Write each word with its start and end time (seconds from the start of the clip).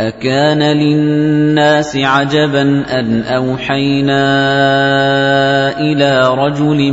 أَكَانَ 0.00 0.62
لِلنَّاسِ 0.62 1.96
عَجَبًا 1.96 2.62
أَنْ 3.00 3.22
أَوْحَيْنَا 3.22 4.20
إِلَىٰ 5.80 6.34
رَجُلٍ 6.38 6.92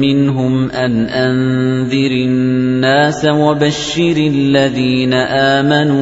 مِّنْهُمْ 0.00 0.70
أَنْ 0.70 1.06
أَنذِرِ 1.06 2.10
النَّاسَ 2.10 3.24
وَبَشِّرِ 3.24 4.16
الَّذِينَ 4.16 5.14
آمَنُوا 5.14 5.92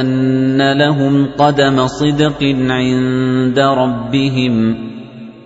أَنَّ 0.00 0.78
لَهُمْ 0.78 1.26
قَدَمَ 1.38 1.86
صِدْقٍ 1.86 2.42
عِندَ 2.68 3.58
رَبِّهِمْ 3.58 4.72
ۗ. 4.72 4.76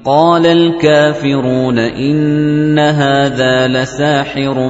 قَالَ 0.04 0.46
الْكَافِرُونَ 0.46 1.78
إِنَّ 1.78 2.78
هَٰذَا 2.78 3.68
لَسَاحِرٌ 3.68 4.68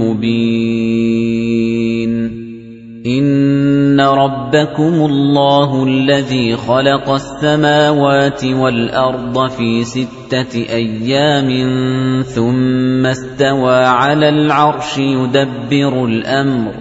مُّبِينٌ. 0.00 1.71
إِنَّ 3.06 4.00
رَبَّكُمُ 4.00 4.94
اللَّهُ 4.94 5.84
الَّذِي 5.84 6.56
خَلَقَ 6.56 7.10
السَّمَاوَاتِ 7.10 8.44
وَالْأَرْضَ 8.44 9.48
فِي 9.50 9.84
سِتَّةِ 9.84 10.54
أَيَّامٍ 10.54 11.48
ثُمَّ 12.22 13.06
اسْتَوَىٰ 13.06 13.84
عَلَى 13.84 14.28
الْعَرْشِ 14.28 14.98
يُدَبِّرُ 14.98 16.04
الْأَمْرَ 16.04 16.72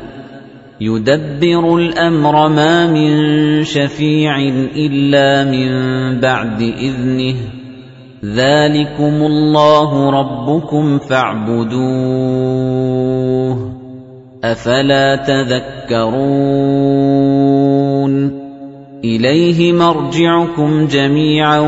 يُدَبِّرُ 0.82 1.78
الْأَمْرَ 1.78 2.50
مَا 2.50 2.88
مِن 2.88 3.64
شَفِيعٍ 3.64 4.38
إِلَّا 4.76 5.52
مِن 5.52 5.70
بَعْدِ 6.20 6.62
إِذْنِهِ 6.62 7.36
ذَٰلِكُمُ 8.26 9.16
اللَّهُ 9.26 10.10
رَبُّكُمْ 10.10 10.98
فَاعْبُدُوهُ 11.00 12.91
أَفَلَا 14.44 15.16
تَذَكَّرُونَ؟ 15.16 16.32
إِلَيْهِ 19.04 19.74
مَرْجِعُكُمْ 19.74 20.88
جَمِيعًا 20.88 21.60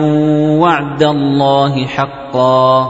وَعْدَ 0.59 1.03
اللَّهِ 1.03 1.85
حَقًّا 1.85 2.83
ۚ. 2.83 2.87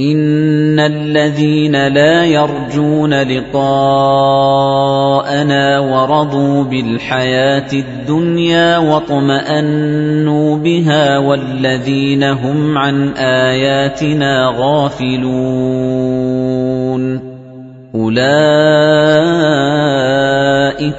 إِنَّ 0.00 0.80
الَّذِينَ 0.80 1.88
لَا 1.88 2.24
يَرْجُونَ 2.24 3.14
لِقَاءَنَا 3.22 3.58
وَرَضُوا 5.78 6.64
بِالْحَيَاةِ 6.64 7.68
الدُّنْيَا 7.72 8.78
وَاطْمَأَنُّوا 8.78 10.56
بِهَا 10.56 11.18
وَالَّذِينَ 11.18 12.22
هُمْ 12.24 12.78
عَنْ 12.78 13.08
آيَاتِنَا 13.16 14.54
غَافِلُونَ 14.58 15.32
أُولَئِكَ 17.94 18.22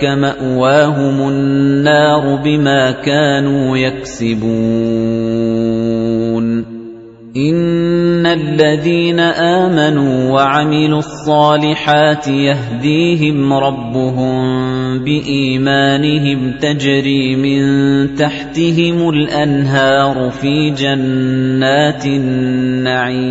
مَأْوَاهُمُ 0.06 1.30
النَّارُ 1.30 2.36
بِمَا 2.36 2.92
كَانُوا 2.92 3.78
يَكْسِبُونَ 3.78 4.54
إِنَّ 7.38 8.26
الَّذِينَ 8.26 9.20
آمَنُوا 9.20 10.32
وَعَمِلُوا 10.32 11.00
الصَّالِحَاتِ 11.00 12.28
يَهْدِيهِمْ 12.28 13.54
رَبُّهُم 13.54 14.36
بِإِيمَانِهِمْ 15.04 16.52
تَجْرِي 16.62 17.36
مِن 17.36 18.16
تَحْتِهِمُ 18.16 19.10
الْأَنْهَارُ 19.10 20.30
فِي 20.30 20.70
جَنَّاتِ 20.70 22.06
النَّعِيمِ 22.06 23.24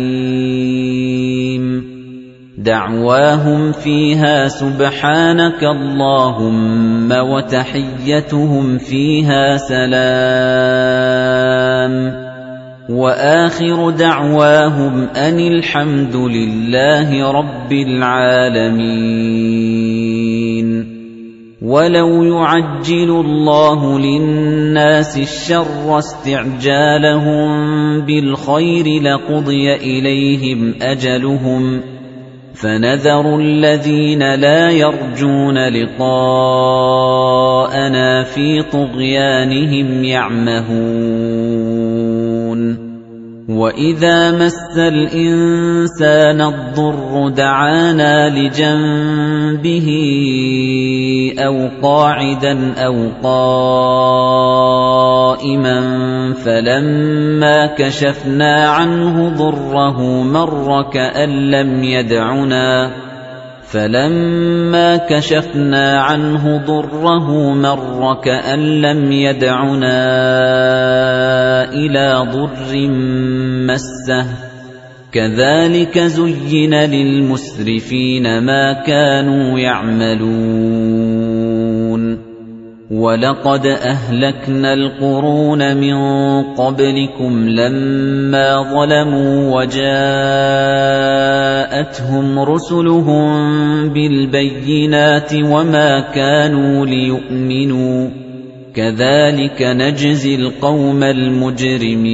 دَعْوَاهُمْ 2.57 3.71
فِيهَا 3.71 4.47
سُبْحَانَكَ 4.47 5.63
اللَّهُمَّ 5.63 7.11
وَتَحِيَّتُهُمْ 7.11 8.77
فِيهَا 8.77 9.57
سَلَامٌ 9.57 10.03
وَآخِرُ 12.89 13.89
دَعْوَاهُمْ 13.89 15.03
أَنِ 15.03 15.39
الْحَمْدُ 15.39 16.15
لِلَّهِ 16.15 17.31
رَبِّ 17.31 17.71
الْعَالَمِينَ. 17.71 18.83
وَلَوْ 21.61 22.23
يُعَجِّلُ 22.23 23.09
اللَّهُ 23.09 23.99
لِلنَّاسِ 23.99 25.17
الشَّرَّ 25.17 25.97
اسْتِعْجَالَهُم 25.97 27.47
بِالْخَيْرِ 28.01 29.01
لَقُضِيَ 29.01 29.75
إِلَيْهِمْ 29.75 30.73
أَجَلُهُمْ. 30.81 31.81
فَنَذَرُ 32.53 33.39
الَّذِينَ 33.39 34.35
لَا 34.35 34.69
يَرْجُونَ 34.69 35.57
لِقَاءَنَا 35.57 38.23
فِي 38.23 38.61
طُغْيَانِهِمْ 38.61 40.03
يَعْمَهُونَ. 40.03 41.62
وَإِذَا 43.49 44.31
مَسَّ 44.31 44.77
الْإِنسَانَ 44.77 46.41
الضُّرُّ 46.41 47.29
دَعَانَا 47.29 48.29
لِجَنبِهِ 48.29 49.87
أَوْ 51.39 51.69
قَاعِدًا 51.83 52.73
أَوْ 52.85 52.95
قَائِمًا 53.23 54.53
فَلَمَّا 56.33 57.75
كَشَفْنَا 57.75 58.67
عَنْهُ 58.67 59.29
ضُرَّهُ 59.29 60.01
مَرَّ 60.23 60.81
كَأَن 60.93 61.29
لَّمْ 61.51 61.83
يَدْعُنَا 61.83 62.91
فَلَمَّا 63.73 64.97
كَشَفْنَا 64.97 66.01
عَنْهُ 66.01 66.57
ضُرَّهُ 66.67 67.53
مَرَّ 67.53 68.21
كَأَن 68.23 68.59
لَّمْ 68.59 69.11
يَدْعُنَا 69.11 69.97
إِلَىٰ 71.73 72.27
ضُرٍّ 72.33 72.87
مَّسَّهُ. 73.67 74.25
كَذَٰلِكَ 75.11 75.99
زُيِّنَ 75.99 76.73
لِلْمُسْرِفِينَ 76.73 78.43
مَا 78.43 78.73
كَانُوا 78.73 79.59
يَعْمَلُونَ. 79.59 81.12
وَلَقَدْ 82.93 83.65
أَهْلَكْنَا 83.65 84.73
الْقُرُونَ 84.73 85.77
مِن 85.77 85.95
قَبْلِكُمْ 86.53 87.49
لَمَّا 87.49 88.61
ظَلَمُوا 88.73 89.55
وَجَاءَتْهُمْ 89.57 89.89
رُسُلُهُم 92.39 93.29
بِالْبَيِّنَاتِ 93.89 95.33
وَمَا 95.33 95.99
كَانُوا 95.99 96.85
لِيُؤْمِنُوا 96.85 98.09
كَذَلِكَ 98.75 99.61
نَجْزِي 99.61 100.35
الْقَوْمَ 100.35 101.03
الْمُجْرِمِينَ 101.03 102.13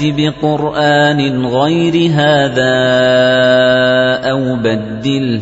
ائْتِ 0.00 0.16
بِقُرْآنٍ 0.16 1.46
غَيْرِ 1.46 2.10
هَذَا 2.10 2.74
أَوْ 4.30 4.56
بَدِّلْهُ. 4.56 5.40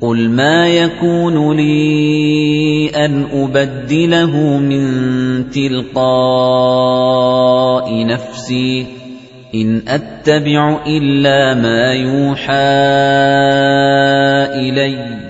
قُلْ 0.00 0.28
مَا 0.28 0.68
يَكُونُ 0.68 1.56
لِي 1.56 2.88
أَنْ 2.88 3.26
أُبَدِّلَهُ 3.32 4.58
مِنْ 4.58 5.50
تِلْقَاءِ 5.50 8.06
نَفْسِي. 8.06 8.86
إِنْ 9.54 9.82
أَتَّبِعُ 9.88 10.78
إِلَّا 10.86 11.54
مَا 11.54 11.92
يُوحَى 11.92 12.52
إِلَيَّ. 14.68 15.29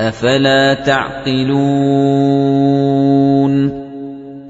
أَفَلَا 0.00 0.74
تَعْقِلُونَ 0.74 1.56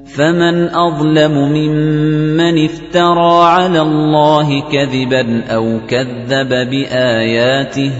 فَمَنْ 0.05 0.69
أَظْلَمُ 0.69 1.51
مِمَّنِ 1.51 2.65
افْتَرَىٰ 2.65 3.45
عَلَى 3.45 3.81
اللَّهِ 3.81 4.61
كَذِبًا 4.71 5.43
أَوْ 5.47 5.79
كَذَّبَ 5.87 6.49
بِآيَاتِهِ 6.69 7.89
ۚ 7.89 7.93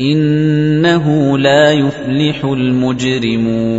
إِنَّهُ 0.00 1.38
لَا 1.38 1.72
يُفْلِحُ 1.72 2.44
الْمُجْرِمُونَ 2.44 3.78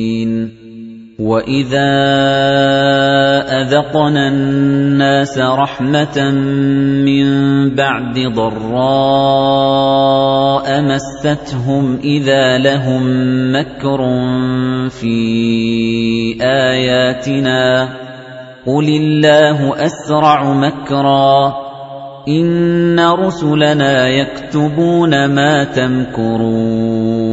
وَإِذَا 1.31 1.91
أَذَقْنَا 3.61 4.27
النَّاسَ 4.27 5.39
رَحْمَةً 5.39 6.17
مِّن 7.07 7.25
بَعْدِ 7.75 8.19
ضَرَّاءَ 8.35 9.61
مَسَّتْهُمْ 10.81 11.99
إِذَا 12.03 12.57
لَهُم 12.57 13.03
مَّكْرٌ 13.55 13.99
فِي 14.89 15.17
آيَاتِنَا 16.41 17.85
ۚ 17.85 17.89
قُلِ 18.67 18.87
اللَّهُ 19.01 19.85
أَسْرَعُ 19.85 20.53
مَكْرًا 20.53 21.49
ۚ 21.49 21.53
إِنَّ 22.27 22.99
رُسُلَنَا 22.99 24.07
يَكْتُبُونَ 24.07 25.25
مَا 25.25 25.63
تَمْكُرُونَ 25.63 27.31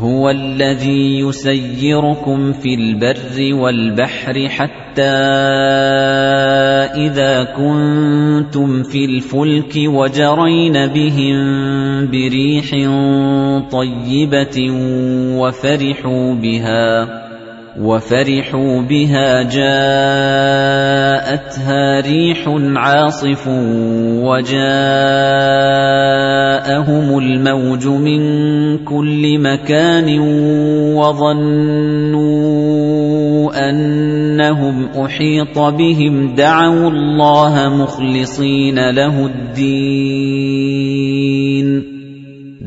هُوَ 0.00 0.30
الَّذِي 0.30 1.18
يُسَيِّرُكُمْ 1.18 2.52
فِي 2.52 2.74
الْبَرِّ 2.74 3.54
وَالْبَحْرِ 3.54 4.48
حَتَّىٰ 4.48 5.02
إِذَا 6.96 7.44
كُنتُمْ 7.44 8.82
فِي 8.82 9.04
الْفُلْكِ 9.04 9.74
وَجَرَيْنَ 9.76 10.86
بِهِم 10.86 11.36
بِرِيحٍ 12.06 12.70
طَيِّبَةٍ 13.70 14.58
وَفَرِحُوا 15.36 16.34
بِهَا. 16.34 17.29
وَفَرِحُوا 17.78 18.82
بِهَا 18.82 19.42
جَاءَتْهَا 19.42 19.70
رِيحٌ 22.00 22.48
عَاصِفٌ 22.76 23.46
وَجَاءَهُمُ 24.26 24.68
الْمَوْجُ 27.18 27.86
مِن 27.86 28.20
كُلِّ 28.84 29.38
مَكَانٍ 29.38 30.18
وَظَنُّوا 30.98 32.50
أَنَّهُمْ 33.70 34.88
أُحِيطَ 35.04 35.58
بِهِمْ 35.58 36.34
دَعَوُا 36.34 36.90
اللَّهَ 36.90 37.68
مُخْلِصِينَ 37.68 38.90
لَهُ 38.90 39.26
الدِّينَ 39.26 40.79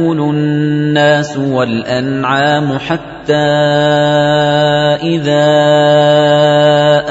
يأكل 0.00 0.20
الناس 0.20 1.36
والأنعام 1.36 2.78
حتى 2.78 3.34
إذا 5.02 5.46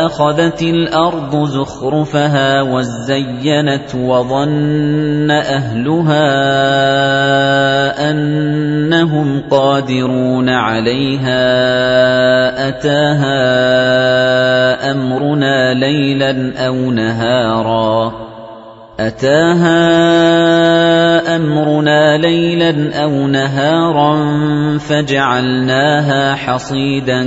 أخذت 0.05 0.61
الأرض 0.61 1.45
زخرفها 1.45 2.61
وزينت 2.61 3.95
وظن 3.95 5.31
أهلها 5.31 6.29
أنهم 8.11 9.41
قادرون 9.51 10.49
عليها 10.49 11.39
أتاها 12.67 13.41
أمرنا 14.91 15.73
ليلا 15.73 16.53
أو 16.67 16.91
نهارا 16.91 18.28
أتاها 18.99 19.75
أمرنا 21.35 22.17
ليلا 22.17 23.03
أو 23.03 23.27
نهارا 23.27 24.17
فجعلناها 24.77 26.35
حصيدا 26.35 27.23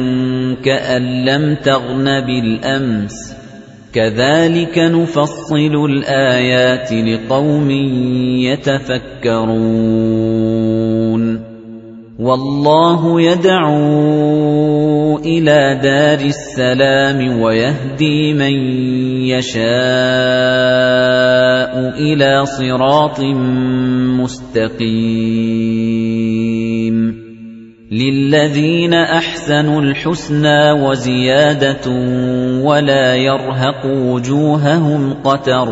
كأن 0.64 1.24
لم 1.24 1.54
تغن 1.54 2.04
بالأمس. 2.04 3.34
كذلك 3.94 4.78
نفصل 4.78 5.84
الآيات 5.90 6.92
لقوم 6.92 7.70
يتفكرون. 8.40 9.62
والله 12.22 13.20
يدعو 13.20 15.18
إلى 15.18 15.80
دار 15.82 16.20
السلام 16.20 17.40
ويهدي 17.40 18.34
من 18.34 18.54
يشاء 19.26 19.62
إلى 21.98 22.46
صراط 22.46 23.20
مستقيم. 24.22 24.82
للذين 27.92 28.94
أحسنوا 28.94 29.80
الحسنى 29.80 30.72
وزيادة 30.72 31.90
ولا 32.62 33.16
يرهق 33.16 33.86
وجوههم 33.86 35.14
قتر 35.24 35.68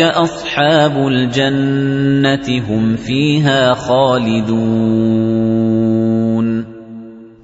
أَصْحَابُ 0.00 1.06
الْجَنَّةِ 1.06 2.62
هُمْ 2.68 2.96
فِيهَا 2.96 3.74
خَالِدُونَ 3.74 4.66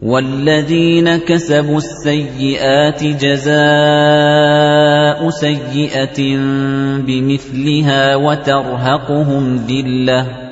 وَالَّذِينَ 0.02 1.16
كَسَبُوا 1.16 1.78
السَّيِّئَاتِ 1.78 3.04
جَزَاءُ 3.04 3.60
سَيِّئَةٍ 5.30 6.36
بِمِثْلِهَا 7.06 8.16
وَتَرْهَقُهُمْ 8.16 9.56
ذِلَّةٌ 9.56 10.51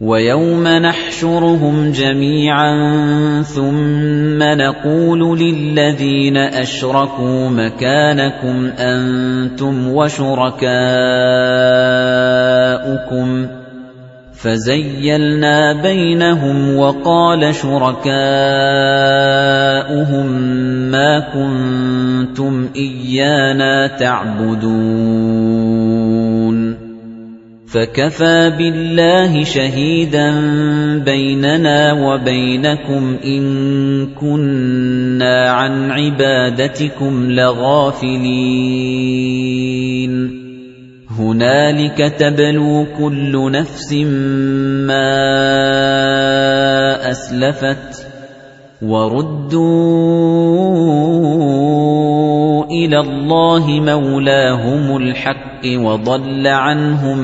وَيَوْمَ 0.00 0.68
نَحْشُرُهُمْ 0.68 1.90
جَمِيعًا 1.92 2.72
ثُمَّ 3.42 4.38
نَقُولُ 4.42 5.38
لِلَّذِينَ 5.38 6.36
أَشْرَكُوا 6.36 7.48
مَكَانَكُمْ 7.48 8.66
أَنتُمْ 8.78 9.88
وَشُرَكَاؤُكُمْ 9.92 10.66
فَزَيَّلْنَا 14.32 15.82
بَيْنَهُمْ 15.82 16.76
وَقَالَ 16.76 17.54
شُرَكَاؤُهُم 17.54 18.12
مَّا 20.92 21.20
كُنتُمْ 21.32 22.68
إِيَّانَا 22.76 23.86
تَعْبُدُونَ 23.96 25.46
فَكَفَى 27.76 28.52
بِاللَّهِ 28.58 29.44
شَهِيدًا 29.44 30.30
بَيْنَنَا 31.04 31.92
وَبَيْنَكُمْ 31.92 33.16
إِن 33.24 33.44
كُنَّا 34.14 35.50
عَن 35.50 35.90
عِبَادَتِكُمْ 35.90 37.30
لَغَافِلِينَ 37.30 38.46
هُنَالِكَ 41.10 42.12
تَبْلُو 42.18 42.86
كُلُّ 42.98 43.52
نَفْسٍ 43.52 43.92
مَّا 44.88 45.20
أَسْلَفَتْ 47.10 48.06
وَرُدُّوا 48.82 50.16
إِلَى 52.70 53.00
اللَّهِ 53.00 53.66
مَوْلَاهُمُ 53.66 54.96
الْحَقِّ 54.96 55.66
وَضَلَّ 55.66 56.46
عَنْهُم 56.46 57.18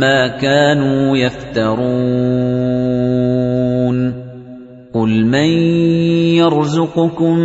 مَّا 0.00 0.26
كَانُوا 0.26 1.16
يَفْتَرُونَ. 1.16 1.88
قُلْ 4.94 5.26
مَن 5.26 5.48
يَرْزُقُكُم 6.40 7.38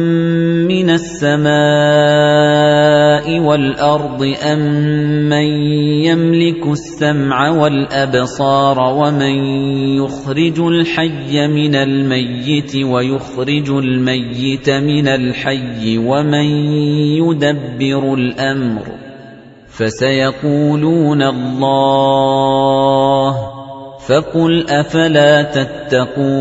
مِّنَ 0.63 0.89
السَّمَاءِ 0.89 1.43
وَالْأَرْضِ 3.39 4.33
أَمَّن 4.43 5.47
يَمْلِكُ 6.07 6.67
السَّمْعَ 6.67 7.49
وَالْأَبْصَارَ 7.49 8.79
وَمَن 8.79 9.35
يُخْرِجُ 9.99 10.59
الْحَيَّ 10.59 11.47
مِنَ 11.47 11.75
الْمَيِّتِ 11.75 12.75
وَيُخْرِجُ 12.75 13.69
الْمَيِّتَ 13.69 14.69
مِنَ 14.69 15.07
الْحَيِّ 15.07 15.97
وَمَن 15.97 16.45
يُدَبِّرُ 17.19 18.13
الْأَمْرَ 18.13 18.85
فَسَيَقُولُونَ 19.67 21.21
اللَّهُ 21.21 22.73
فَقُلْ 24.07 24.69
أَفَلَا 24.69 25.43
تَتَّقُونَ 25.43 26.33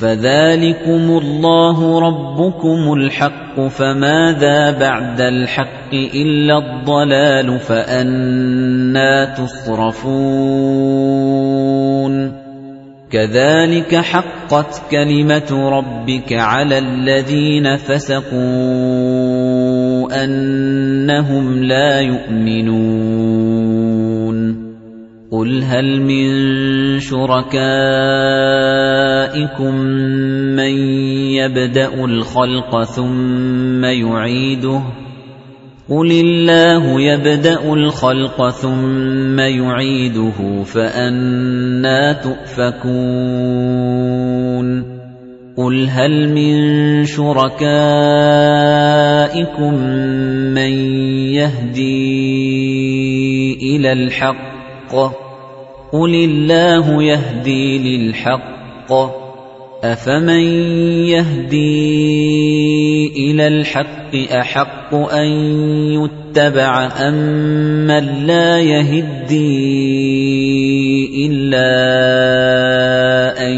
فَذَلِكُمُ 0.00 1.18
اللَّهُ 1.18 2.00
رَبُّكُمُ 2.00 2.92
الْحَقُّ 2.92 3.60
فَمَاذَا 3.60 4.70
بَعْدَ 4.70 5.20
الْحَقِّ 5.20 5.92
إِلَّا 5.92 6.58
الضَّلَالُ 6.58 7.58
فَأَنَّى 7.58 9.34
تُصْرَفُونَ 9.36 10.16
كَذَلِكَ 13.10 13.94
حَقَّتْ 13.96 14.82
كَلِمَةُ 14.90 15.50
رَبِّكَ 15.52 16.32
عَلَى 16.32 16.78
الَّذِينَ 16.78 17.76
فَسَقُوا 17.76 18.36
أَنَّهُمْ 20.24 21.62
لَا 21.62 22.00
يُؤْمِنُونَ 22.00 23.85
قُلْ 25.36 25.62
هَلْ 25.62 26.00
مِن 26.00 27.00
شُرَكَائِكُم 27.00 27.64
مَّن 30.56 30.74
يَبْدَأُ 31.36 32.04
الْخَلْقَ 32.04 32.84
ثُمَّ 32.84 33.84
يُعِيدُهُ 33.84 34.82
قُلِ 35.88 36.10
اللَّهُ 36.10 37.00
يَبْدَأُ 37.00 37.72
الْخَلْقَ 37.72 38.48
ثُمَّ 38.48 39.38
يُعِيدُهُ 39.40 40.62
فَأَنَّىٰ 40.64 42.16
تُؤْفَكُونَ 42.24 42.96
قُلْ 45.56 45.88
هَلْ 45.88 46.28
مِن 46.32 47.04
شُرَكَائِكُم 47.04 47.64
مَّن 50.56 50.72
يَهْدِي 51.36 52.16
إِلَى 53.76 53.92
الْحَقِّ 53.92 55.25
قُلِ 55.96 56.14
اللَّهُ 56.14 57.02
يَهْدِي 57.02 57.78
لِلْحَقِّ 57.78 58.92
أَفَمَن 59.84 60.44
يَهْدِي 61.08 61.72
إِلَى 63.16 63.46
الْحَقِّ 63.48 64.12
أَحَقُّ 64.32 64.94
أَن 64.94 65.28
يُتَّبَعَ 65.96 66.86
أَمَّن 67.08 68.26
لَّا 68.26 68.60
يَهِدِّي 68.60 69.46
إِلَّا 71.26 71.64
أَن 73.48 73.56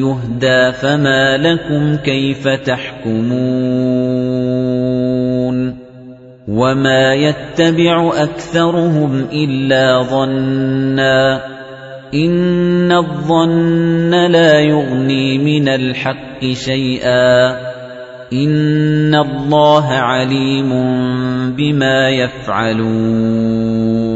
يُهْدَىٰ 0.00 0.72
فَمَا 0.72 1.36
لَكُمْ 1.36 1.96
كَيْفَ 1.96 2.48
تَحْكُمُونَ 2.48 3.36
وَمَا 6.48 7.14
يَتَّبِعُ 7.14 8.22
أَكْثَرُهُمْ 8.22 9.26
إِلَّا 9.32 10.02
ظَنًّا 10.02 11.55
إِنَّ 12.16 12.92
الظَّنَّ 12.92 14.26
لَا 14.26 14.60
يُغْنِي 14.60 15.38
مِنَ 15.38 15.68
الْحَقِّ 15.68 16.52
شَيْئًا. 16.52 17.60
إِنَّ 18.32 19.14
اللَّهَ 19.14 19.92
عَلِيمٌ 19.92 20.70
بِمَا 21.56 22.08
يَفْعَلُونَ. 22.08 24.15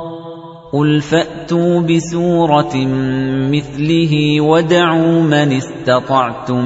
قُلْ 0.71 1.01
فَأْتُوا 1.01 1.81
بِسُورَةٍ 1.81 2.77
مِثْلِهِ 3.51 4.41
وَادْعُوا 4.41 5.21
مَنِ 5.21 5.51
اسْتَطَعْتُم 5.51 6.65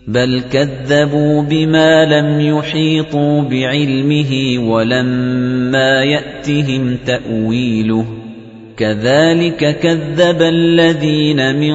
بَلْ 0.07 0.41
كَذَّبُوا 0.51 1.43
بِمَا 1.43 2.05
لَمْ 2.05 2.57
يُحِيطُوا 2.57 3.41
بِعِلْمِهِ 3.41 4.59
وَلَمَّا 4.59 6.03
يَأْتِهِمْ 6.03 6.97
تَأْوِيلُهُ. 7.05 8.26
كَذَلِكَ 8.77 9.79
كَذَّبَ 9.79 10.41
الَّذِينَ 10.41 11.55
مِن 11.55 11.73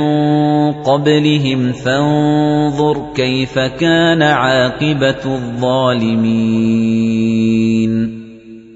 قَبْلِهِمْ 0.72 1.72
فَانظُرْ 1.72 3.12
كَيْفَ 3.14 3.58
كَانَ 3.58 4.22
عَاقِبَةُ 4.22 5.24
الظَّالِمِينَ. 5.24 6.32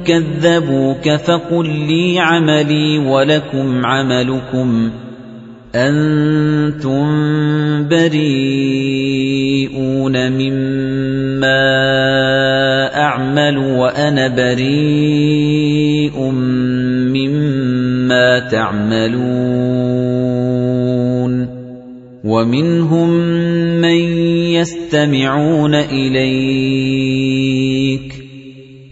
كَذَّبُوكَ 0.04 1.10
فَقُل 1.10 1.68
لِّي 1.88 2.20
عَمَلِي 2.20 3.00
وَلَكُمْ 3.00 3.86
عَمَلُكُمْ 3.86 4.92
أَنتُم 5.76 7.06
بَرِيئُونَ 7.88 8.32
مِمَّا 10.32 11.64
أَعْمَلُ 13.02 13.58
وَأَنَا 13.58 14.28
بَرِيءٌ 14.28 16.16
مِّمَّا 17.16 18.40
تَعْمَلُونَ 18.40 19.76
وَمِنْهُم 22.26 23.10
مَّن 23.82 24.00
يَسْتَمِعُونَ 24.58 25.76
إِلَيْكَ 25.76 26.65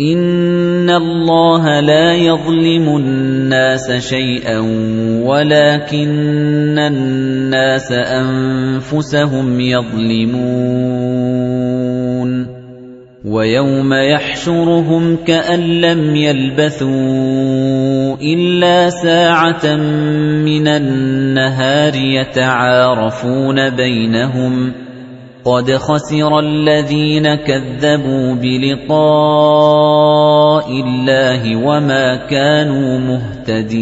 إِنَّ 0.00 0.90
اللَّهَ 0.90 1.80
لَا 1.80 2.14
يَظْلِمُ 2.14 2.96
النَّاسَ 2.96 3.92
شَيْئًا 3.92 4.58
وَلَكِنَّ 5.20 6.78
النَّاسَ 6.78 7.92
أَنفُسَهُمْ 7.92 9.60
يَظْلِمُونَ 9.60 10.62
وَيَوْمَ 13.24 13.94
يَحْشُرُهُمْ 13.94 15.16
كَأَن 15.26 15.60
لَّمْ 15.60 16.16
يَلْبَثُوا 16.16 16.88
إِلَّا 18.16 18.90
سَاعَةً 18.90 19.76
مِّنَ 20.44 20.68
النَّهَارِ 20.68 21.94
يَتَعَارَفُونَ 21.94 23.70
بَيْنَهُمْ 23.70 24.72
قَدْ 25.44 25.72
خَسِرَ 25.72 26.38
الَّذِينَ 26.38 27.34
كَذَّبُوا 27.34 28.34
بِلِقَاءِ 28.34 30.70
اللَّهِ 30.70 31.56
وَمَا 31.56 32.16
كَانُوا 32.16 32.98
مُهْتَدِينَ. 32.98 33.72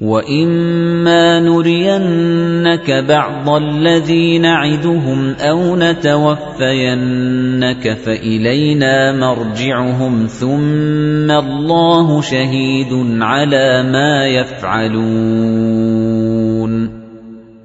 وَإِمَّا 0.00 1.40
نُرِيَنَّكَ 1.40 2.90
بَعْضَ 2.90 3.48
الَّذِي 3.48 4.38
نَعِدُهُمْ 4.38 5.34
أَوْ 5.40 5.76
نَتَوَفَّيَنَّكَ 5.76 7.92
فَإِلَيْنَا 7.92 9.12
مَرْجِعُهُمْ 9.12 10.26
ثُمَّ 10.26 11.30
اللَّهُ 11.30 12.20
شَهِيدٌ 12.20 13.22
عَلَى 13.22 13.82
مَا 13.82 14.26
يَفْعَلُونَ. 14.26 16.35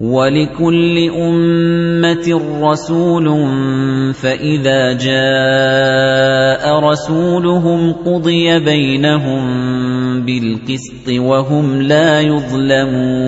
وَلِكُلِّ 0.02 0.98
أُمَّةٍ 1.14 2.28
رَّسُولٌ 2.62 3.26
فَإِذَا 4.14 4.94
جَاءَ 4.98 6.80
رَسُولُهُمْ 6.80 7.94
قُضِيَ 7.94 8.60
بَيْنَهُم 8.60 9.42
بِالْقِسْطِ 10.26 11.06
وَهُمْ 11.10 11.82
لَا 11.82 12.22
يُظْلَمُونَ 12.22 13.22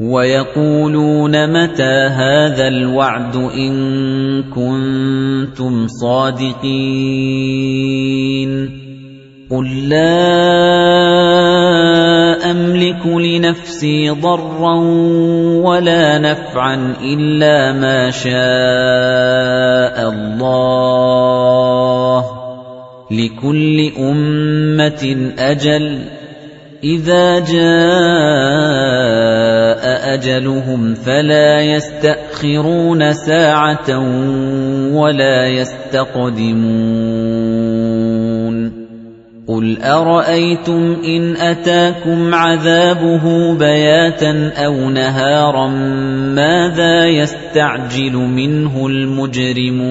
وَيَقُولُونَ 0.00 1.50
مَتَىٰ 1.52 2.08
هَٰذَا 2.12 2.68
الْوَعْدُ 2.68 3.36
إِن 3.36 3.72
كُنتُمْ 4.52 5.86
صَادِقِينَ 5.88 6.74
قُل 9.50 9.88
لَّا 9.88 10.24
أَمْلِكُ 12.50 13.06
لِنَفْسِي 13.06 14.10
ضَرًّا 14.10 14.74
وَلَا 15.60 16.18
نَفْعًا 16.18 16.96
إِلَّا 17.04 17.72
مَا 17.72 18.10
شَاءَ 18.10 18.32
اللَّهُ 20.08 21.40
ۗ 22.20 22.24
لِكُلِّ 23.12 23.92
أُمَّةٍ 23.98 25.32
أَجَلٌ 25.38 25.98
ۚ 26.00 26.04
إِذَا 26.84 27.38
جَاءَ 27.38 27.64
أَجَلُهُمْ 30.14 30.94
فَلَا 30.94 31.60
يَسْتَأْخِرُونَ 31.60 33.12
سَاعَةً 33.12 33.86
ۖ 33.92 34.00
وَلَا 34.92 35.46
يَسْتَقْدِمُونَ 35.48 36.84
قُلْ 39.48 39.82
أَرَأَيْتُمْ 39.82 40.96
إِنْ 41.04 41.36
أَتَاكُمْ 41.36 42.34
عَذَابُهُ 42.34 43.54
بَيَاتًا 43.58 44.52
أَوْ 44.56 44.90
نَهَارًا 44.90 45.68
مَاذَا 46.32 47.06
يَسْتَعْجِلُ 47.06 48.16
مِنْهُ 48.16 48.86
الْمُجْرِمُونَ 48.86 49.84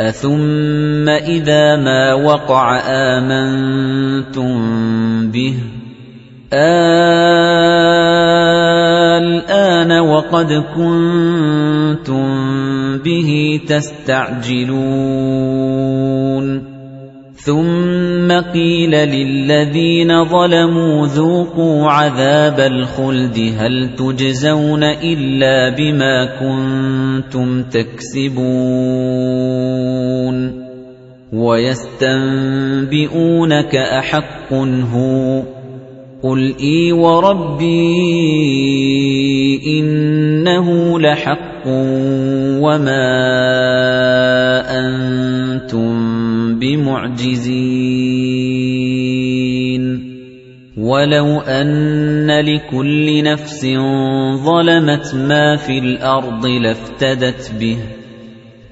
أَثُمَّ 0.00 1.08
إِذَا 1.08 1.76
مَا 1.76 2.14
وَقَعَ 2.14 2.80
آمَنتُم 2.84 4.50
بِهِ 5.30 5.54
الآن 9.20 10.00
وقد 10.00 10.64
كنتم 10.76 12.26
به 12.98 13.60
تستعجلون 13.68 14.70
ثُمَّ 17.44 18.32
قِيلَ 18.52 18.90
لِلَّذِينَ 18.90 20.24
ظَلَمُوا 20.24 21.06
ذُوقُوا 21.06 21.90
عَذَابَ 21.90 22.60
الْخُلْدِ 22.60 23.52
هَلْ 23.58 23.90
تُجْزَوْنَ 23.96 24.82
إِلَّا 24.84 25.76
بِمَا 25.76 26.24
كُنتُمْ 26.40 27.62
تَكْسِبُونَ 27.62 28.40
وَيَسْتَنبِئُونَكَ 31.32 32.56
أَحَقٌّ 33.76 34.52
هُوَ 34.92 35.42
قُلْ 36.22 36.54
إِي 36.60 36.92
وَرَبِّي 36.92 38.00
إِنَّهُ 39.80 41.00
لَحَقٌّ 41.00 41.66
وَمَا 42.60 43.08
أَنتُم 44.78 46.19
بِمُعْجِزِينَ. 46.60 47.60
وَلَوْ 50.78 51.40
أَنَّ 51.40 52.30
لِكُلِّ 52.30 53.22
نَفْسٍ 53.22 53.66
ظَلَمَتْ 54.44 55.14
مَا 55.14 55.56
فِي 55.56 55.78
الْأَرْضِ 55.78 56.46
لَافْتَدَتْ 56.46 57.52
بِهِ 57.60 57.76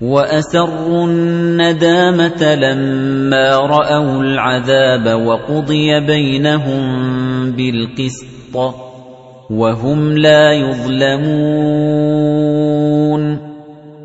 وَأَسَرُّوا 0.00 1.06
النَّدَامَةَ 1.06 2.54
لَمَّا 2.54 3.56
رَأَوُا 3.56 4.22
الْعَذَابَ 4.22 5.20
وَقُضِيَ 5.26 6.00
بَيْنَهُم 6.00 6.82
بِالْقِسْطِ 7.52 8.56
وَهُمْ 9.50 10.18
لَا 10.18 10.52
يُظْلَمُونَ. 10.52 11.28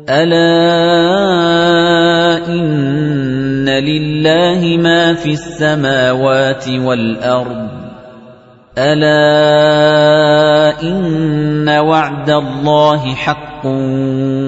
أَلَا 0.08 0.74
إِنَّ 3.64 3.70
لِلَّهِ 3.70 4.76
مَا 4.76 5.14
فِي 5.14 5.32
السَّمَاوَاتِ 5.32 6.68
وَالْأَرْضِ 6.68 7.68
أَلَا 8.78 9.14
إِنَّ 10.82 11.68
وَعْدَ 11.68 12.30
اللَّهِ 12.30 13.14
حَقٌّ 13.14 13.66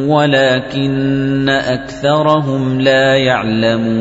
وَلَكِنَّ 0.09 1.49
أَكْثَرَهُمْ 1.49 2.81
لَا 2.81 3.17
يَعْلَمُونَ 3.17 3.97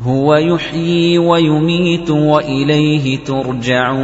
هُوَ 0.00 0.34
يُحْيِي 0.34 1.18
وَيُمِيتُ 1.18 2.10
وَإِلَيْهِ 2.10 3.24
تُرْجَعُونَ 3.24 3.96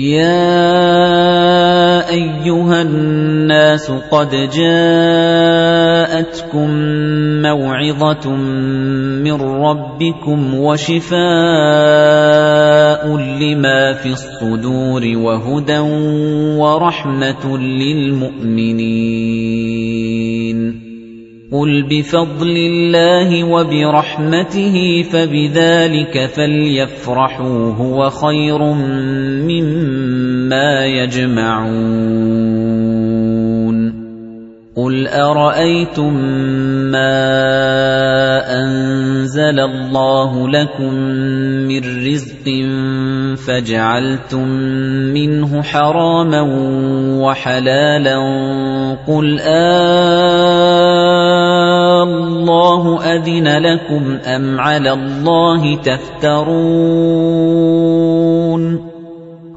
يَا 0.00 1.60
أَيُّهَا 2.10 2.82
النَّاسُ 2.82 3.90
قَدْ 4.10 4.30
جَاءَتْكُم 4.56 5.88
مَّوْعِظَةٌ 7.42 8.30
مِّن 9.20 9.36
رَّبِّكُمْ 9.40 10.54
وَشِفَاءٌ 10.54 11.20
لِّمَا 13.16 13.92
فِي 13.92 14.08
الصُّدُورِ 14.08 15.02
وَهُدًى 15.16 15.78
وَرَحْمَةٌ 16.58 17.58
لِّلْمُؤْمِنِينَ. 17.58 18.90
قُلْ 21.52 21.82
بِفَضْلِ 21.82 22.56
اللَّهِ 22.56 23.44
وَبِرَحْمَتِهِ 23.44 25.02
فَبِذَلِكَ 25.12 26.26
فَلْيَفْرَحُوا 26.26 27.74
هُوَ 27.74 28.10
خَيْرٌ 28.10 28.58
مِّمَّا 29.50 30.86
يَجْمَعُونَ 30.86 32.89
قُلْ 34.80 35.08
أَرَأَيْتُم 35.08 36.14
مَّا 36.88 37.20
أَنزَلَ 38.64 39.60
اللَّهُ 39.60 40.48
لَكُم 40.48 40.94
مِّن 41.68 41.82
رِّزْقٍ 42.06 42.46
فَجَعَلْتُم 43.46 44.48
مِّنْهُ 45.12 45.62
حَرَامًا 45.62 46.42
وَحَلَالًا 47.20 48.16
قُلْ 49.08 49.40
آللَّهُ 49.40 49.84
أَذِنَ 53.04 53.48
لَكُمْ 53.58 54.18
أَمْ 54.24 54.60
عَلَى 54.60 54.92
اللَّهِ 54.92 55.76
تَفْتَرُونَ 55.76 56.50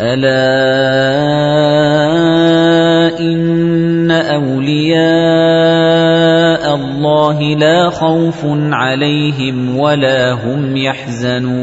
أَلَا 0.00 0.28
إِنَّ 3.20 4.10
أَوْلِيَاءَ 4.10 5.04
اللَّهِ 6.74 7.42
لَا 7.42 7.90
خَوْفٌ 7.90 8.46
عَلَيْهِمْ 8.72 9.78
وَلَا 9.78 10.32
هُمْ 10.32 10.76
يَحْزَنُونَ. 10.76 11.56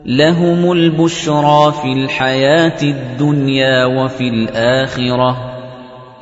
لَهُمُ 0.05 0.71
الْبُشْرَى 0.71 1.73
فِي 1.81 1.93
الْحَيَاةِ 1.93 2.84
الدُّنْيَا 2.84 3.86
وَفِي 3.86 4.29
الْآخِرَةِ. 4.29 5.54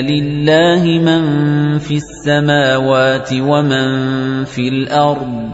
لِلَّهِ 0.00 0.84
مَن 0.98 1.22
فِي 1.78 1.94
السَّمَاوَاتِ 1.94 3.32
وَمَن 3.32 3.88
فِي 4.44 4.68
الْأَرْضِ 4.68 5.50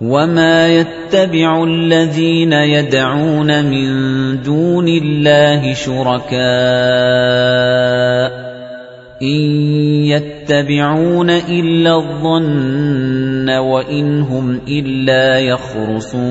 وَمَا 0.00 0.68
يَتَّبِعُ 0.68 1.64
الَّذِينَ 1.64 2.52
يَدْعُونَ 2.52 3.64
مِن 3.64 3.88
دُونِ 4.42 4.88
اللَّهِ 4.88 5.74
شُرَكَاءَ 5.74 6.44
إِن 9.22 9.40
يَتَّبِعُونَ 10.10 11.30
إِلَّا 11.30 11.96
الظَّنَّ 11.96 13.50
وَإِنْ 13.50 14.20
هُمْ 14.20 14.60
إِلَّا 14.68 15.38
يَخْرُصُونَ 15.38 16.24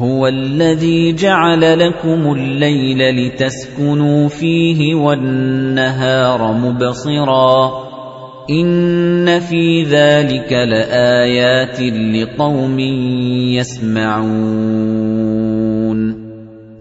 هُوَ 0.00 0.26
الَّذِي 0.26 1.12
جَعَلَ 1.12 1.78
لَكُمُ 1.78 2.32
اللَّيْلَ 2.32 3.26
لِتَسْكُنُوا 3.26 4.28
فِيهِ 4.28 4.94
وَالنَّهَارَ 4.94 6.52
مُبْصِرًا. 6.52 7.86
إِنَّ 8.50 9.40
فِي 9.40 9.82
ذَلِكَ 9.82 10.52
لَآيَاتٍ 10.52 11.80
لِقَوْمٍ 11.80 12.78
يَسْمَعُونَ. 13.58 14.26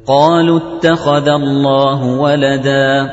قَالُوا 0.07 0.59
اتَّخَذَ 0.59 1.29
اللَّهُ 1.29 2.05
وَلَدًا. 2.05 3.09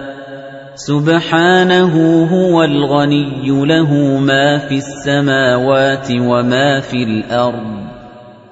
سُبْحَانَهُ 0.75 2.25
هُوَ 2.25 2.65
الْغَنِيُّ 2.65 3.49
لَهُ 3.49 4.19
مَا 4.19 4.59
فِي 4.59 4.75
السَّمَاوَاتِ 4.75 6.09
وَمَا 6.11 6.81
فِي 6.81 6.97
الْأَرْضِ. 6.97 7.92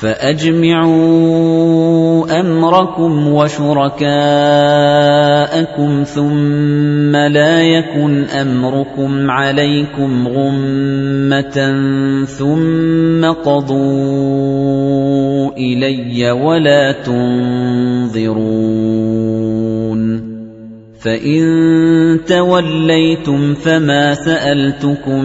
فَأَجْمِعُوا 0.00 1.00
أَمْرَكُمْ 2.40 3.12
وَشُرَكَاءَكُمْ 3.28 4.04
ثُمَّ 6.04 7.16
لَا 7.16 7.62
يَكُنْ 7.62 8.24
أَمْرُكُمْ 8.24 9.30
عَلَيْكُمْ 9.30 10.28
غُمَّةً 10.28 11.58
ثُمَّ 12.24 13.24
قَضُوا 13.44 13.80
إِلَيَّ 15.52 16.30
وَلَا 16.30 16.92
تُنظِرُونِ 17.04 18.10
فَإِن 21.00 21.40
تَوَلَّيْتُمْ 22.26 23.54
فَمَا 23.54 24.14
سَأَلْتُكُم 24.14 25.24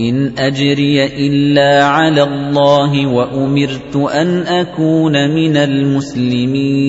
إِنْ 0.00 0.38
أَجْرِيَ 0.38 1.06
إِلَّا 1.06 1.84
عَلَى 1.84 2.22
اللَّهِ 2.22 3.06
وَأُمِرْتُ 3.06 3.96
أَنْ 3.96 4.46
أَكُونَ 4.46 5.34
مِنَ 5.34 5.56
الْمُسْلِمِينَ 5.56 6.88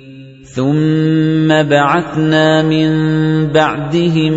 ثُمَّ 0.55 1.47
بَعَثْنَا 1.47 2.61
مِن 2.61 2.89
بَعْدِهِم 3.47 4.33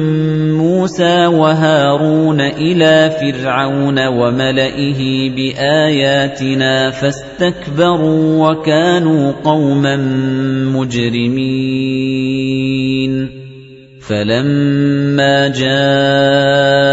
مُوسَىٰ 0.58 1.26
وَهَارُونَ 1.26 2.40
إِلَىٰ 2.40 3.10
فِرْعَوْنَ 3.20 4.06
وَمَلَئِهِ 4.06 5.30
بِآيَاتِنَا 5.36 6.90
فَاسْتَكْبَرُوا 6.90 8.50
وَكَانُوا 8.50 9.32
قَوْمًا 9.44 9.96
مُجْرِمِينَ 10.76 11.44
فَلَمَّا 14.08 15.48
جَاءَهُمُ 15.48 16.92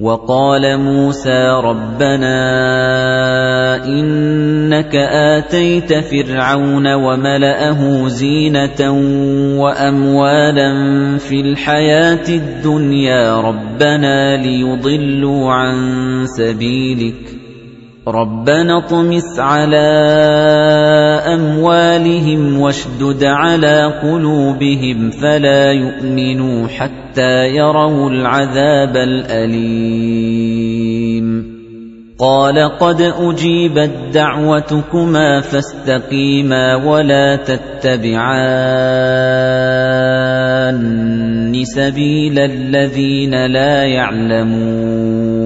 وَقَالَ 0.00 0.76
مُوسَىٰ 0.78 1.60
رَبَّنَا 1.64 2.36
إِنَّكَ 3.84 4.96
آتَيْتَ 4.96 5.92
فِرْعَوْنَ 5.92 6.94
وَمَلَأَهُ 6.94 8.08
زِينَةً 8.08 8.80
وَأَمْوَالًا 9.56 10.70
فِي 11.18 11.40
الْحَيَاةِ 11.40 12.28
الدُّنْيَا 12.28 13.40
رَبَّنَا 13.40 14.36
لِيُضِلُّوا 14.36 15.52
عَن 15.52 15.76
سَبِيلِكَ 16.26 17.35
رَبَّنَا 18.08 18.78
اطْمِسْ 18.78 19.38
عَلَىٰ 19.38 19.82
أَمْوَالِهِمْ 21.34 22.60
وَاشْدُدْ 22.60 23.24
عَلَىٰ 23.24 23.92
قُلُوبِهِمْ 24.02 25.10
فَلَا 25.10 25.72
يُؤْمِنُوا 25.72 26.68
حَتَّىٰ 26.68 27.56
يَرَوُا 27.56 28.10
الْعَذَابَ 28.10 28.96
الْأَلِيمَ. 28.96 29.86
قَالَ 32.18 32.78
قَدْ 32.78 33.00
أُجِيبَتْ 33.00 33.90
دَعْوَتُكُمَا 34.14 35.40
فَاسْتَقِيمَا 35.40 36.74
وَلَا 36.74 37.36
تَتَّبِعَانِّ 37.36 38.34
سَبِيلَ 41.64 42.38
الَّذِينَ 42.38 43.46
لَا 43.46 43.84
يَعْلَمُونَ. 43.84 45.45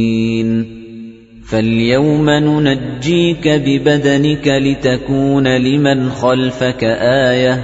فَالْيَوْمَ 1.51 2.29
نُنَجِّيكَ 2.29 3.47
بِبَدَنِكَ 3.47 4.47
لِتَكُونَ 4.47 5.47
لِمَنْ 5.57 6.09
خَلْفَكَ 6.09 6.83
آيَةً 7.29 7.55
ۚ 7.55 7.59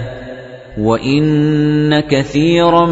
وَإِنَّ 0.79 1.99
كَثِيرًا 1.99 2.85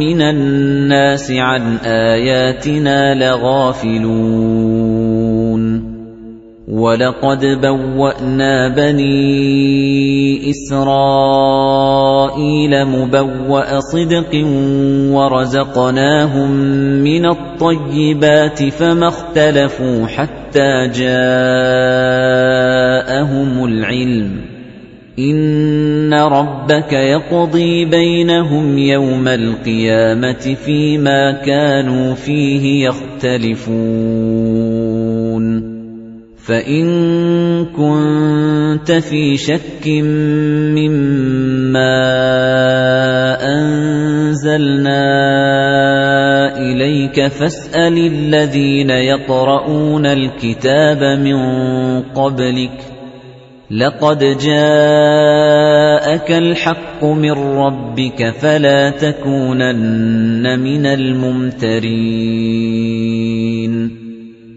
مِّنَ 0.00 0.22
النَّاسِ 0.22 1.30
عَنْ 1.30 1.76
آيَاتِنَا 1.84 3.14
لَغَافِلُونَ 3.14 5.01
وَلَقَدْ 6.72 7.44
بَوَّأْنَا 7.60 8.68
بَنِي 8.68 10.50
إِسْرَائِيلَ 10.50 10.84
مُبَوَّأَ 12.84 13.80
صِدْقٍ 13.80 14.32
وَرَزَقْنَاهُم 15.12 16.50
مِّنَ 17.04 17.26
الطَّيِّبَاتِ 17.26 18.62
فَمَا 18.64 19.08
اخْتَلَفُوا 19.08 20.06
حَتَّىٰ 20.06 20.88
جَاءَهُمُ 20.96 21.12
الْعِلْمُ 23.64 24.30
ۚ 24.40 24.42
إِنَّ 25.18 26.14
رَبَّكَ 26.14 26.92
يَقْضِي 26.92 27.84
بَيْنَهُمْ 27.84 28.78
يَوْمَ 28.78 29.28
الْقِيَامَةِ 29.28 30.56
فِيمَا 30.64 31.32
كَانُوا 31.32 32.14
فِيهِ 32.14 32.88
يَخْتَلِفُونَ 32.88 34.41
فَإِن 36.42 36.84
كُنتَ 37.70 38.92
فِي 38.92 39.36
شَكٍّ 39.36 39.86
مِّمَّا 40.74 41.94
أَنزَلْنَا 43.54 45.04
إِلَيْكَ 46.58 47.26
فَاسْأَلِ 47.28 47.96
الَّذِينَ 48.06 48.90
يَقْرَؤُونَ 48.90 50.06
الْكِتَابَ 50.06 51.18
مِن 51.18 51.38
قَبْلِكَ 52.10 52.78
ۚ 52.80 52.84
لَقَدْ 53.70 54.18
جَاءَكَ 54.18 56.30
الْحَقُّ 56.32 57.04
مِن 57.04 57.32
رَّبِّكَ 57.32 58.30
فَلَا 58.40 58.90
تَكُونَنَّ 58.90 60.58
مِنَ 60.60 60.86
الْمُمْتَرِينَ 60.86 61.92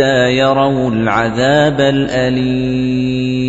يَرَوُا 0.00 0.90
الْعَذَابَ 0.90 1.80
الْأَلِيمَ. 1.80 3.42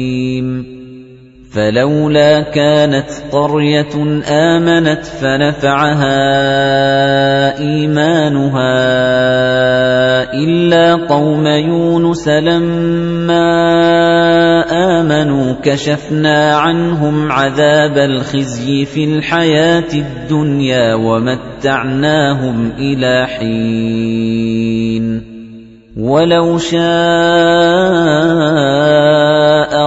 فَلَوْلَا 1.54 2.42
كَانَتْ 2.42 3.10
قَرْيَةٌ 3.32 4.24
آمَنَتْ 4.28 5.06
فَنَفَعَهَا 5.06 6.20
إِيمَانُهَا 7.60 8.74
إِلَّا 10.34 10.96
قَوْمَ 10.96 11.48
يُونُسَ 11.48 12.28
لَمَّا 12.28 13.50
آمَنُوا 15.00 15.54
كَشَفْنَا 15.64 16.56
عَنْهُمْ 16.56 17.32
عَذَابَ 17.32 17.98
الْخِزْيِ 17.98 18.86
فِي 18.86 19.04
الْحَيَاةِ 19.04 19.94
الدُّنْيَا 19.94 20.96
وَمَتَّعْنَاهُمْ 20.96 22.72
إِلَىٰ 22.80 23.28
حِينٍ. 23.28 25.33
وَلَوْ 25.98 26.58
شَاءَ 26.58 26.82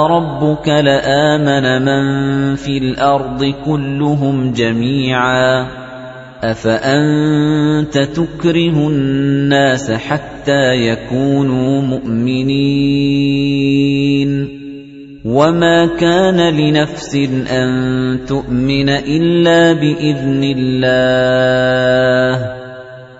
رَبُّكَ 0.07 0.69
لَآمَنَ 0.69 1.83
مَن 1.83 2.05
فِي 2.55 2.79
الْأَرْضِ 2.79 3.55
كُلُّهُمْ 3.67 4.53
جَمِيعًا 4.53 5.67
أَفَأَنتَ 6.45 7.99
تُكْرِهُ 7.99 8.89
النَّاسَ 8.89 9.91
حَتَّىٰ 9.91 10.87
يَكُونُوا 10.87 11.83
مُؤْمِنِينَ 11.83 12.57
وَمَا 15.25 15.87
كَانَ 15.87 16.41
لِنَفْسٍ 16.55 17.15
أَن 17.51 17.71
تُؤْمِنَ 18.29 18.89
إِلَّا 18.89 19.73
بِإِذْنِ 19.73 20.55
اللَّهِ 20.59 22.56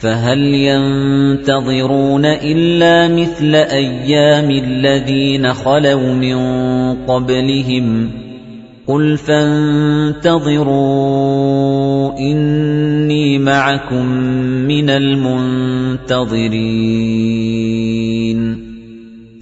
فَهَلْ 0.00 0.38
يَنتَظِرُونَ 0.38 2.24
إِلَّا 2.24 3.08
مِثْلَ 3.08 3.54
أَيَّامِ 3.54 4.50
الَّذِينَ 4.50 5.52
خَلَوْا 5.52 6.12
مِن 6.14 6.36
قَبْلِهِمْ 7.06 8.10
قُلْ 8.86 9.16
فَانتَظِرُوا 9.16 10.38
إِنِّي 12.18 13.38
مَعَكُم 13.38 14.06
مِّنَ 14.70 14.90
الْمُنتَظِرِينَ 14.90 15.98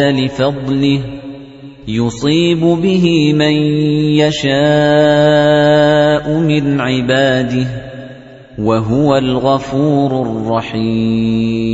لِفَضْلِهِ 0.00 1.00
يُصِيبُ 1.88 2.60
بِهِ 2.60 3.32
مَن 3.32 3.52
يَشَاءُ 4.20 4.52
مِنْ 6.28 6.80
عِبَادِهِ 6.80 7.66
وَهُوَ 8.58 9.16
الْغَفُورُ 9.16 10.22
الرَّحِيمُ 10.22 11.70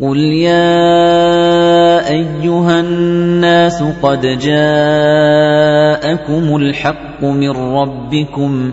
قُلْ 0.00 0.18
يَا 0.18 0.90
أَيُّهَا 2.10 2.80
النَّاسُ 2.80 3.82
قَدْ 4.02 4.20
جَاءَكُمُ 4.42 5.36
الْحَقُّ 6.56 7.24
مِنْ 7.24 7.50
رَبِّكُمْ 7.50 8.72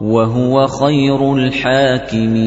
وَهُوَ 0.00 0.66
خَيْرُ 0.66 1.34
الْحَاكِمِينَ. 1.34 2.38